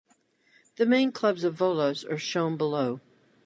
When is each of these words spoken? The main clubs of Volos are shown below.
The 0.77 0.87
main 0.87 1.11
clubs 1.11 1.43
of 1.43 1.55
Volos 1.55 2.03
are 2.09 2.17
shown 2.17 2.57
below. 2.57 3.01